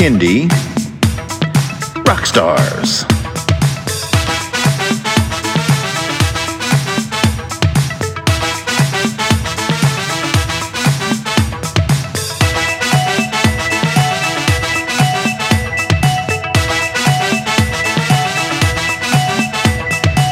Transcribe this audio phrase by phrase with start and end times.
[0.00, 0.48] Kindy.
[2.08, 3.19] Rock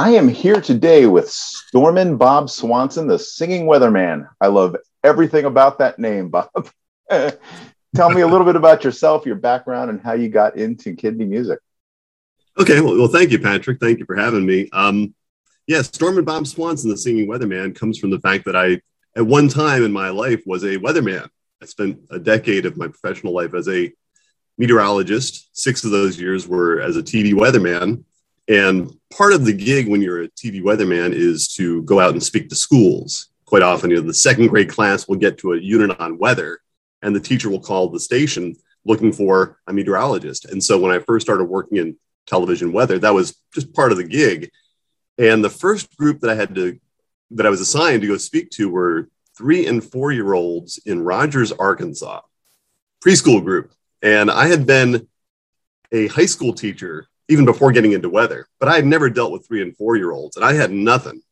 [0.00, 4.30] I am here today with Stormin Bob Swanson, the singing weatherman.
[4.40, 6.70] I love everything about that name, Bob.
[7.10, 11.28] Tell me a little bit about yourself, your background, and how you got into Kindy
[11.28, 11.58] music.
[12.58, 13.78] Okay, well, well, thank you, Patrick.
[13.78, 14.70] Thank you for having me.
[14.72, 15.14] Um,
[15.66, 18.80] yeah, Stormin Bob Swanson, the singing weatherman, comes from the fact that I,
[19.14, 21.28] at one time in my life, was a weatherman.
[21.62, 23.92] I spent a decade of my professional life as a
[24.56, 25.50] meteorologist.
[25.52, 28.04] Six of those years were as a TV weatherman
[28.50, 32.22] and part of the gig when you're a TV weatherman is to go out and
[32.22, 33.28] speak to schools.
[33.44, 36.58] Quite often, you know, the second grade class will get to a unit on weather,
[37.00, 40.46] and the teacher will call the station looking for a meteorologist.
[40.46, 41.96] And so when I first started working in
[42.26, 44.50] television weather, that was just part of the gig.
[45.16, 46.76] And the first group that I had to
[47.32, 49.08] that I was assigned to go speak to were
[49.38, 52.22] three and four year olds in Rogers, Arkansas,
[53.04, 53.72] preschool group.
[54.02, 55.06] And I had been
[55.92, 58.46] a high school teacher even before getting into weather.
[58.58, 61.22] But I had never dealt with three and four year olds, and I had nothing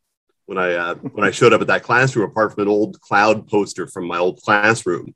[0.46, 3.48] when I uh, when I showed up at that classroom, apart from an old cloud
[3.48, 5.14] poster from my old classroom.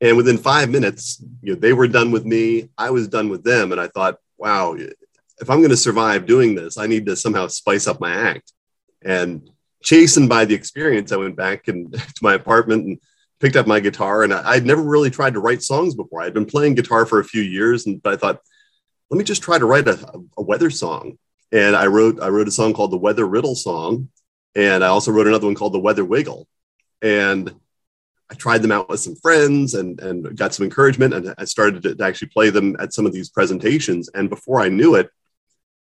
[0.00, 2.68] And within five minutes, you know, they were done with me.
[2.76, 6.54] I was done with them, and I thought, wow, if I'm going to survive doing
[6.54, 8.52] this, I need to somehow spice up my act.
[9.02, 9.48] And
[9.82, 13.00] chastened by the experience, I went back and to my apartment and
[13.40, 14.22] picked up my guitar.
[14.22, 16.22] And I, would never really tried to write songs before.
[16.22, 18.40] I'd been playing guitar for a few years, and but I thought
[19.10, 21.18] let me just try to write a, a weather song.
[21.52, 24.08] And I wrote I wrote a song called the Weather Riddle Song,
[24.54, 26.48] and I also wrote another one called the Weather Wiggle.
[27.02, 27.54] And
[28.28, 31.82] I tried them out with some friends and and got some encouragement, and I started
[31.84, 34.08] to actually play them at some of these presentations.
[34.08, 35.08] And before I knew it,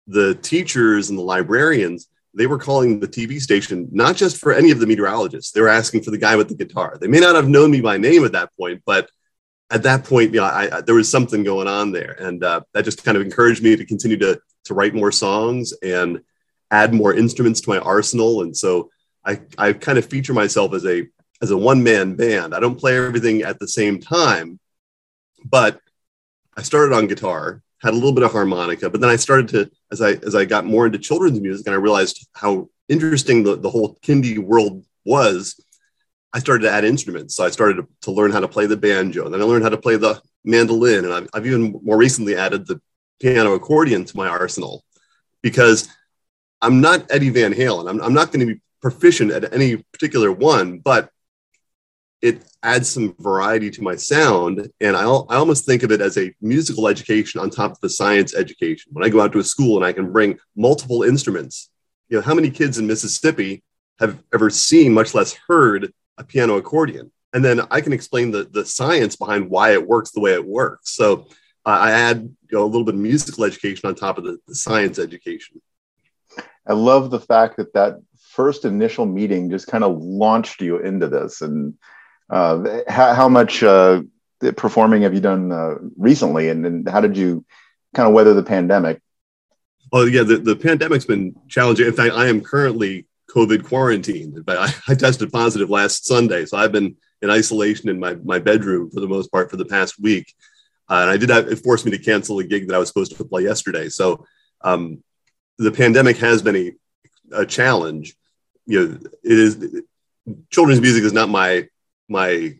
[0.05, 2.07] the teachers and the librarians
[2.37, 5.51] they were calling the TV station not just for any of the meteorologists.
[5.51, 6.97] They were asking for the guy with the guitar.
[7.01, 9.09] They may not have known me by name at that point, but
[9.69, 12.85] at that point, know, I, I, there was something going on there, and uh, that
[12.85, 16.21] just kind of encouraged me to continue to to write more songs and
[16.71, 18.41] add more instruments to my arsenal.
[18.41, 18.89] And so
[19.25, 21.07] I I kind of feature myself as a
[21.41, 22.55] as a one man band.
[22.55, 24.59] I don't play everything at the same time,
[25.43, 25.79] but
[26.55, 29.71] I started on guitar, had a little bit of harmonica, but then I started to
[29.91, 33.57] as I as I got more into children's music, and I realized how interesting the,
[33.57, 35.59] the whole Kindy world was
[36.33, 37.35] I started to add instruments.
[37.35, 39.25] So I started to, to, learn how to play the banjo.
[39.25, 41.05] And then I learned how to play the mandolin.
[41.05, 42.81] And I've, I've even more recently added the
[43.19, 44.83] piano accordion to my arsenal
[45.41, 45.87] because
[46.61, 47.89] I'm not Eddie Van Halen.
[47.89, 51.09] I'm, I'm not going to be proficient at any particular one, but
[52.21, 54.69] it adds some variety to my sound.
[54.81, 57.89] And I, I almost think of it as a musical education on top of the
[57.89, 58.91] science education.
[58.93, 61.69] When I go out to a school and I can bring multiple instruments,
[62.09, 63.63] you know, how many kids in Mississippi
[63.99, 67.11] have ever seen, much less heard, a piano accordion.
[67.33, 70.45] And then i can explain the, the science behind why it works the way it
[70.45, 70.95] works.
[70.95, 71.27] So
[71.65, 74.37] uh, i add you know, a little bit of musical education on top of the,
[74.47, 75.61] the science education.
[76.65, 77.99] I love the fact that that
[78.37, 81.41] first initial meeting just kind of launched you into this.
[81.41, 81.73] And
[82.29, 84.03] uh, how, how, much uh,
[84.55, 86.49] performing have you done uh, recently?
[86.49, 87.45] And, and how did you
[87.95, 89.01] kind of weather the pandemic?
[89.91, 91.87] Oh yeah, the, the pandemic's been challenging.
[91.87, 94.41] In fact, I am currently COVID quarantine.
[94.45, 98.39] But I, I, tested positive last Sunday, so I've been in isolation in my, my
[98.39, 100.33] bedroom for the most part for the past week.
[100.89, 102.87] Uh, and I did have, it forced me to cancel a gig that I was
[102.87, 103.89] supposed to play yesterday.
[103.89, 104.25] So
[104.61, 105.03] um,
[105.57, 106.71] the pandemic has been a,
[107.31, 108.15] a challenge.
[108.65, 109.81] You know, it is
[110.49, 111.67] children's music is not my
[112.09, 112.57] my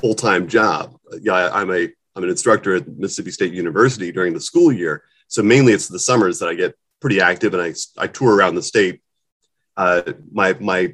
[0.00, 0.96] full time job.
[1.20, 5.42] Yeah, I'm a I'm an instructor at Mississippi State University during the school year, so
[5.42, 8.62] mainly it's the summers that I get pretty active and I I tour around the
[8.62, 9.00] state.
[9.78, 10.92] Uh, my my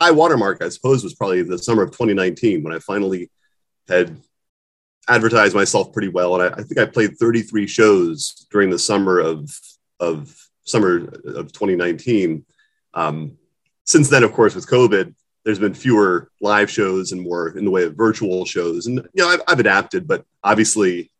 [0.00, 3.30] high watermark, I suppose, was probably the summer of 2019 when I finally
[3.86, 4.18] had
[5.08, 9.20] advertised myself pretty well, and I, I think I played 33 shows during the summer
[9.20, 9.50] of
[10.00, 10.34] of
[10.64, 10.96] summer
[11.26, 12.46] of 2019.
[12.94, 13.36] Um,
[13.84, 15.14] since then, of course, with COVID,
[15.44, 18.86] there's been fewer live shows and more in the way of virtual shows.
[18.86, 21.10] And you know, I've, I've adapted, but obviously,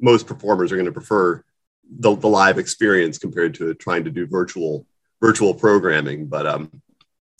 [0.00, 1.42] most performers are going to prefer
[1.88, 4.86] the, the live experience compared to trying to do virtual
[5.20, 6.26] virtual programming.
[6.26, 6.82] But um,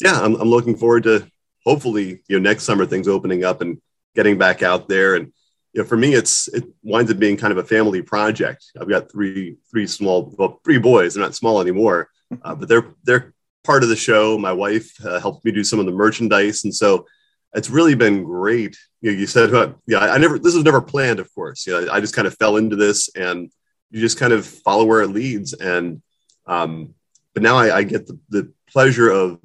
[0.00, 1.26] yeah, I'm, I'm looking forward to
[1.64, 3.80] hopefully you know next summer things opening up and
[4.14, 5.14] getting back out there.
[5.14, 5.32] And
[5.72, 8.64] you know, for me, it's it winds up being kind of a family project.
[8.80, 11.14] I've got three three small well three boys.
[11.14, 12.08] They're not small anymore,
[12.42, 13.34] uh, but they're they're
[13.64, 14.38] part of the show.
[14.38, 17.06] My wife uh, helped me do some of the merchandise, and so
[17.52, 18.78] it's really been great.
[19.00, 21.66] You, know, you said, uh, yeah, I never this was never planned, of course.
[21.66, 23.50] You know, I just kind of fell into this, and
[23.90, 25.52] you just kind of follow where it leads.
[25.52, 26.02] And
[26.46, 26.94] um,
[27.36, 29.38] but now I, I get the, the pleasure of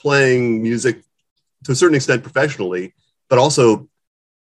[0.00, 1.02] playing music
[1.64, 2.94] to a certain extent professionally,
[3.28, 3.90] but also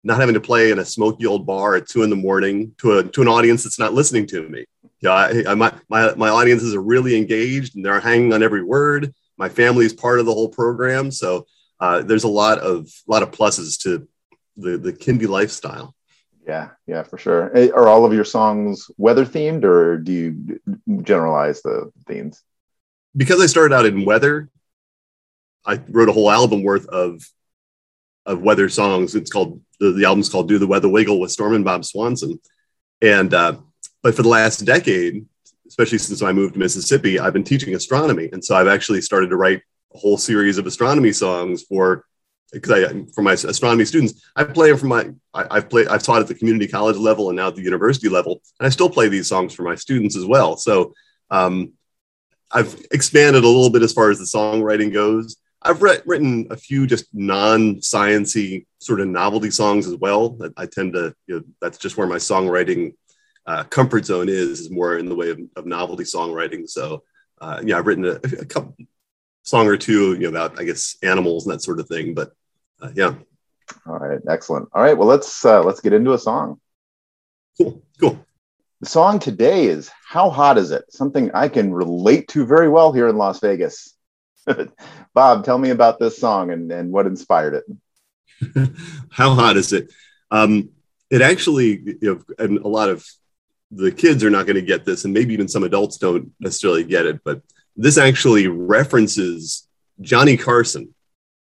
[0.04, 2.98] not having to play in a smoky old bar at two in the morning to
[2.98, 4.64] a to an audience that's not listening to me.
[5.00, 8.62] Yeah, I, I, my, my my audiences are really engaged and they're hanging on every
[8.62, 9.12] word.
[9.36, 11.44] My family is part of the whole program, so
[11.80, 14.06] uh, there's a lot of lot of pluses to
[14.56, 15.92] the the Kindy lifestyle.
[16.48, 17.52] Yeah, yeah, for sure.
[17.74, 20.60] Are all of your songs weather themed, or do you
[21.02, 22.42] generalize the themes?
[23.14, 24.48] Because I started out in weather,
[25.66, 27.22] I wrote a whole album worth of
[28.24, 29.14] of weather songs.
[29.14, 32.40] It's called the, the album's called "Do the Weather Wiggle" with Stormin Bob Swanson,
[33.02, 33.56] and uh,
[34.02, 35.26] but for the last decade,
[35.66, 39.28] especially since I moved to Mississippi, I've been teaching astronomy, and so I've actually started
[39.28, 39.60] to write
[39.94, 42.06] a whole series of astronomy songs for
[42.52, 44.30] because I for my astronomy students.
[44.36, 47.28] I play them for my I, have played I've taught at the community college level
[47.28, 50.16] and now at the university level, and I still play these songs for my students
[50.16, 50.56] as well.
[50.56, 50.94] So
[51.30, 51.72] um,
[52.50, 55.36] I've expanded a little bit as far as the songwriting goes.
[55.60, 60.38] I've re- written a few just non-sciency sort of novelty songs as well.
[60.40, 62.94] I, I tend to, you know, that's just where my songwriting
[63.46, 66.68] uh, comfort zone is, is more in the way of, of novelty songwriting.
[66.68, 67.02] So,
[67.40, 68.76] uh, yeah, I've written a, a, couple
[69.48, 72.14] song or two, you know, about I guess animals and that sort of thing.
[72.14, 72.32] But
[72.80, 73.14] uh, yeah.
[73.86, 74.68] All right, excellent.
[74.72, 76.60] All right, well let's uh, let's get into a song.
[77.56, 78.24] Cool, cool.
[78.80, 82.92] The song today is "How Hot Is It?" Something I can relate to very well
[82.92, 83.94] here in Las Vegas.
[85.14, 88.70] Bob, tell me about this song and, and what inspired it.
[89.10, 89.92] How hot is it?
[90.30, 90.70] Um,
[91.10, 93.04] it actually, you know, and a lot of
[93.70, 96.84] the kids are not going to get this, and maybe even some adults don't necessarily
[96.84, 97.42] get it, but
[97.78, 99.66] this actually references
[100.00, 100.94] Johnny Carson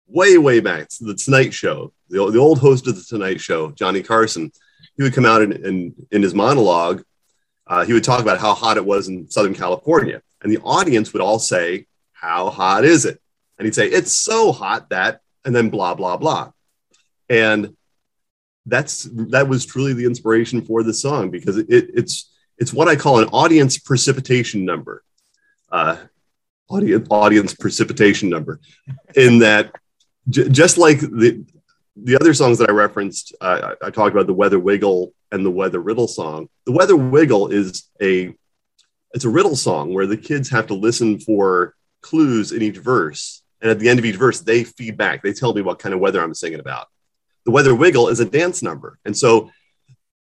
[0.08, 3.72] way, way back to the Tonight Show, the, the old host of the Tonight Show,
[3.72, 4.52] Johnny Carson.
[4.96, 7.04] He would come out and in, in his monologue,
[7.66, 10.22] uh, he would talk about how hot it was in Southern California.
[10.42, 13.20] And the audience would all say, how hot is it?
[13.58, 16.52] And he'd say, It's so hot that, and then blah, blah, blah.
[17.30, 17.76] And
[18.66, 22.96] that's that was truly the inspiration for the song because it, it's it's what I
[22.96, 25.04] call an audience precipitation number.
[25.72, 25.98] Uh,
[26.70, 28.60] audience audience precipitation number
[29.16, 29.74] in that
[30.30, 31.46] j- just like the
[31.98, 35.46] the other songs that I referenced, uh, I, I talked about the Weather Wiggle and
[35.46, 36.50] the Weather Riddle song.
[36.66, 38.34] The Weather Wiggle is a
[39.14, 43.44] it's a riddle song where the kids have to listen for clues in each verse.
[43.62, 45.22] And at the end of each verse, they feedback.
[45.22, 46.88] They tell me what kind of weather I'm singing about.
[47.46, 48.98] The Weather Wiggle is a dance number.
[49.04, 49.52] And so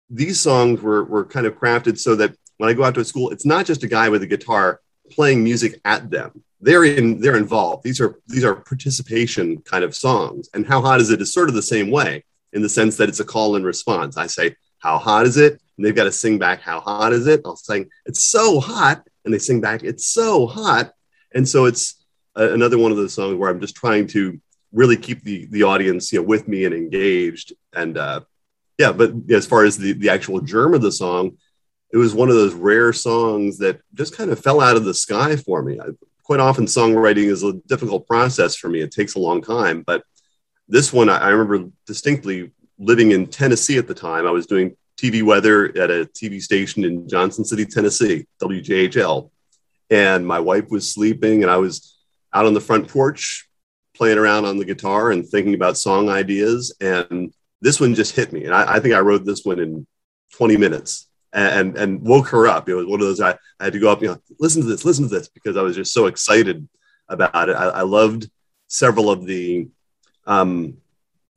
[0.10, 3.05] these songs were, were kind of crafted so that when I go out to a
[3.05, 4.81] school, it's not just a guy with a guitar
[5.12, 6.44] playing music at them.
[6.60, 7.84] They're in, they're involved.
[7.84, 10.50] These are these are participation kind of songs.
[10.53, 13.10] And how hot is it is sort of the same way in the sense that
[13.10, 14.18] it's a call and response.
[14.18, 15.62] I say, How hot is it?
[15.77, 17.41] And they've got to sing back, How hot is it?
[17.46, 19.08] I'll sing, It's so hot.
[19.25, 20.94] And they sing back, It's so hot.
[21.34, 22.03] And so it's
[22.36, 24.39] a, another one of those songs where I'm just trying to
[24.72, 27.53] really keep the the audience you know with me and engaged.
[27.74, 28.22] And uh,
[28.77, 31.38] yeah, but as far as the the actual germ of the song,
[31.93, 34.93] it was one of those rare songs that just kind of fell out of the
[34.93, 35.79] sky for me.
[35.79, 35.88] I,
[36.24, 38.81] quite often, songwriting is a difficult process for me.
[38.81, 40.03] It takes a long time, but
[40.67, 44.25] this one I, I remember distinctly living in Tennessee at the time.
[44.25, 49.29] I was doing TV weather at a TV station in Johnson City, Tennessee, WJHL
[49.91, 52.00] and my wife was sleeping and i was
[52.33, 53.48] out on the front porch
[53.93, 57.31] playing around on the guitar and thinking about song ideas and
[57.62, 59.86] this one just hit me and i, I think i wrote this one in
[60.33, 63.74] 20 minutes and and woke her up it was one of those I, I had
[63.74, 65.94] to go up you know listen to this listen to this because i was just
[65.94, 66.68] so excited
[67.08, 68.30] about it i, I loved
[68.68, 69.68] several of the
[70.26, 70.78] um,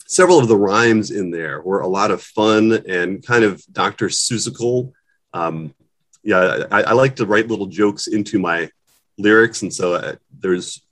[0.07, 4.09] several of the rhymes in there were a lot of fun and kind of Dr.
[4.09, 4.93] Seussical.
[5.33, 5.75] Um,
[6.23, 8.71] yeah, I, I, like to write little jokes into my
[9.19, 10.83] lyrics, and so uh, there's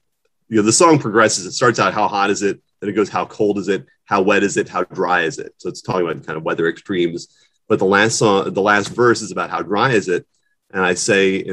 [0.48, 1.46] you know the song progresses.
[1.46, 4.20] It starts out how hot is it, then it goes how cold is it, how
[4.20, 5.54] wet is it, how dry is it.
[5.58, 7.28] So it's talking about kind of weather extremes.
[7.68, 10.26] But the last song, the last verse is about how dry is it,
[10.70, 11.44] and I say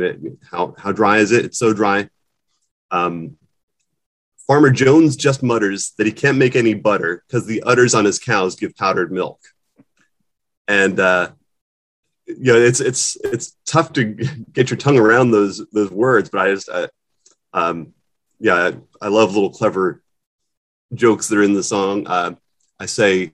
[0.49, 1.45] how how dry is it?
[1.45, 2.09] It's so dry.
[2.91, 3.37] Um,
[4.47, 8.17] Farmer Jones just mutters that he can't make any butter because the udders on his
[8.17, 9.39] cows give powdered milk.
[10.67, 11.31] And uh,
[12.25, 14.05] you know, it's it's it's tough to
[14.51, 16.87] get your tongue around those those words, but I just, I,
[17.53, 17.93] um,
[18.39, 20.01] yeah, I, I, love little clever
[20.93, 22.07] jokes that are in the song.
[22.07, 22.35] Uh,
[22.79, 23.33] I say,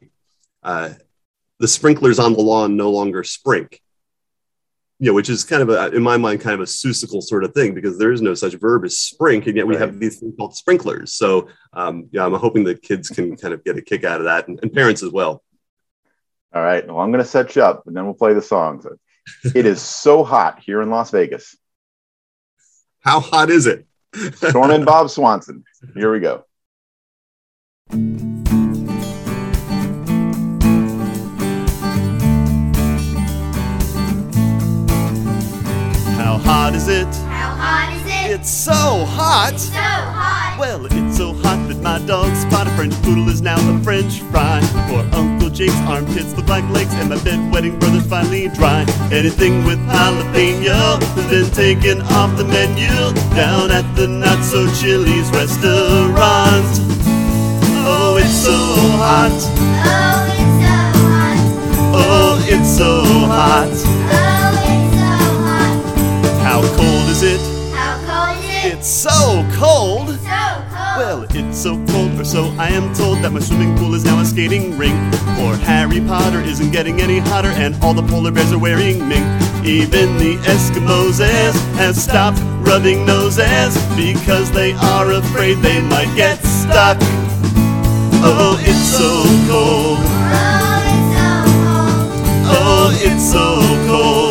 [0.63, 0.91] uh,
[1.60, 3.80] the sprinklers on the lawn no longer sprink,
[5.00, 7.44] you know, which is kind of a, in my mind, kind of a Seussical sort
[7.44, 9.82] of thing because there is no such verb as sprink, and yet we right.
[9.82, 11.14] have these things called sprinklers.
[11.14, 14.26] So, um, yeah, I'm hoping that kids can kind of get a kick out of
[14.26, 15.44] that, and, and parents as well.
[16.54, 16.86] All right.
[16.88, 18.86] Well, I'm going to set you up, and then we'll play the songs.
[19.44, 21.58] it is so hot here in Las Vegas.
[23.02, 23.86] How hot is it?
[24.36, 25.64] Stormin Bob Swanson.
[25.94, 26.46] Here we go.
[36.66, 37.06] Hot is it?
[37.30, 38.40] How hot is it?
[38.40, 39.54] It's so hot.
[39.54, 40.58] It's so hot.
[40.60, 44.22] Well, it's so hot that my dog Spot a French poodle is now a French
[44.34, 44.62] fry.
[44.90, 48.82] For Uncle Jake's armpits look like lakes, and my bedwetting brother's finally dry.
[49.12, 52.98] Anything with jalapeno has been taken off the menu
[53.38, 56.74] down at the Not So Chili's restaurant.
[57.86, 58.58] Oh, it's so
[59.06, 59.38] hot.
[59.86, 60.74] Oh, it's so
[61.14, 61.38] hot.
[61.94, 63.70] Oh, it's so hot.
[63.70, 64.25] Oh,
[66.76, 67.40] cold is it?
[67.74, 68.78] How cold is it?
[68.78, 70.10] It's so cold.
[70.10, 70.98] so cold.
[70.98, 74.20] Well, it's so cold, or so I am told, that my swimming pool is now
[74.20, 74.96] a skating rink.
[75.36, 79.26] Poor Harry Potter isn't getting any hotter, and all the polar bears are wearing mink.
[79.66, 81.20] Even the Eskimos
[81.76, 86.98] have stopped rubbing noses because they are afraid they might get stuck.
[88.28, 90.00] Oh, it's so cold.
[92.48, 94.16] oh, it's so cold.
[94.18, 94.25] Oh,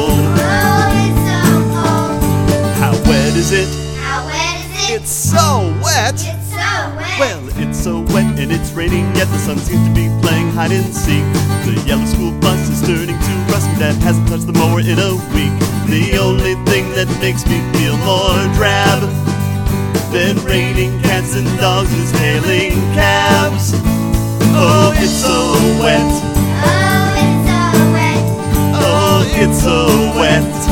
[3.44, 3.98] is it?
[4.00, 5.02] How wet is it?
[5.02, 6.14] It's so wet.
[6.14, 7.18] It's so wet.
[7.20, 10.72] Well, it's so wet and it's raining, yet the sun seems to be playing hide
[10.72, 11.24] and seek.
[11.68, 14.98] The yellow school bus is turning to rust, and Dad hasn't touched the mower in
[14.98, 15.52] a week.
[15.92, 19.04] The only thing that makes me feel more drab
[20.08, 23.72] than raining cats and dogs is hailing cabs.
[24.56, 25.36] Oh, it's so
[25.84, 26.00] wet.
[26.64, 27.60] oh, it's so
[27.92, 28.24] wet.
[28.80, 29.76] Oh, it's so
[30.18, 30.63] wet.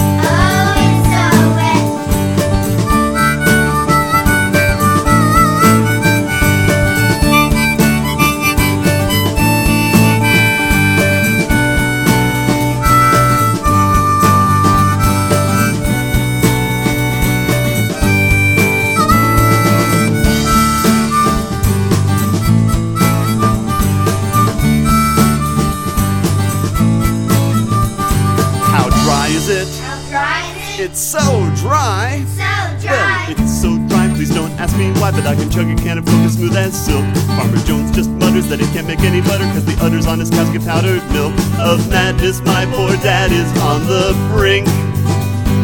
[30.93, 32.23] It's so dry.
[32.37, 33.25] so Well, dry.
[33.31, 36.05] it's so dry, please don't ask me why, but I can chug a can of
[36.05, 37.03] Coke as smooth as silk.
[37.33, 40.29] Farmer Jones just mutters that he can't make any butter, cause the udders on his
[40.29, 41.33] cows get powdered milk.
[41.59, 44.67] Of madness, my poor dad is on the brink,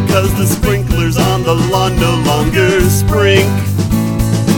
[0.08, 3.44] cause the sprinklers on the lawn no longer sprink.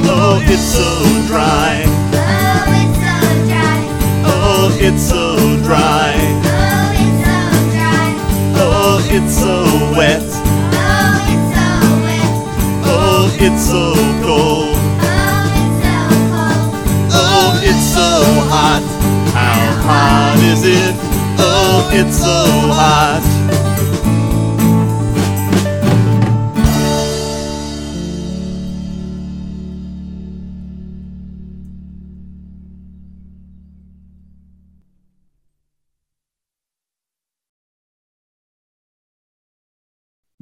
[0.07, 0.87] Oh, it's so
[1.27, 1.83] dry.
[2.15, 3.19] oh, it's so
[3.51, 3.75] dry.
[4.23, 5.35] Oh, it's so
[5.67, 6.15] dry.
[6.47, 7.43] Oh, it's so
[7.75, 8.15] dry.
[8.63, 10.40] Oh, it's so wet.
[13.43, 14.77] It's so cold.
[17.13, 18.83] Oh, it's so hot.
[19.33, 20.95] How hot is it?
[21.39, 22.45] Oh, it's so
[22.77, 23.30] hot.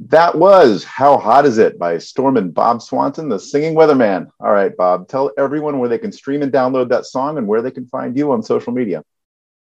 [0.08, 4.28] That was How Hot Is It by Stormin Bob Swanson, the singing weatherman.
[4.40, 7.60] All right, Bob, tell everyone where they can stream and download that song and where
[7.60, 9.04] they can find you on social media.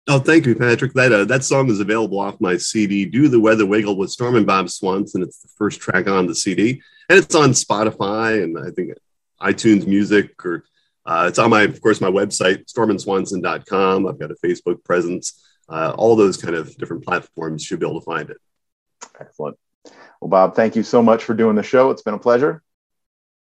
[0.08, 0.94] Oh, thank you, Patrick.
[0.94, 4.46] That uh, that song is available off my CD, "Do the Weather Wiggle" with Stormin
[4.46, 5.22] Bob Swanson.
[5.22, 6.80] It's the first track on the CD,
[7.10, 8.94] and it's on Spotify and I think
[9.42, 10.64] iTunes Music, or
[11.04, 14.06] uh, it's on my, of course, my website, storminswanson.com.
[14.06, 15.46] I've got a Facebook presence.
[15.68, 18.38] Uh, all those kind of different platforms should be able to find it.
[19.20, 19.58] Excellent.
[20.20, 21.90] Well, Bob, thank you so much for doing the show.
[21.90, 22.62] It's been a pleasure.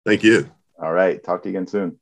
[0.05, 0.49] Thank you.
[0.81, 1.21] All right.
[1.21, 1.99] Talk to you again soon.